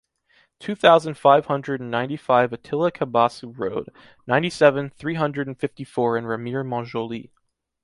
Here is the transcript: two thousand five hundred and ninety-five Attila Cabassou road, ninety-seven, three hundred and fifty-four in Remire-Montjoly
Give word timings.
two 0.59 0.73
thousand 0.73 1.13
five 1.13 1.45
hundred 1.45 1.79
and 1.79 1.91
ninety-five 1.91 2.51
Attila 2.51 2.91
Cabassou 2.91 3.53
road, 3.55 3.89
ninety-seven, 4.25 4.89
three 4.89 5.13
hundred 5.13 5.45
and 5.45 5.59
fifty-four 5.59 6.17
in 6.17 6.23
Remire-Montjoly 6.23 7.29